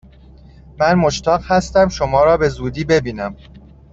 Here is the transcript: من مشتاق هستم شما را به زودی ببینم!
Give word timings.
من 0.79 0.93
مشتاق 0.93 1.41
هستم 1.51 1.87
شما 1.89 2.23
را 2.23 2.37
به 2.37 2.49
زودی 2.49 2.83
ببینم! 2.85 3.35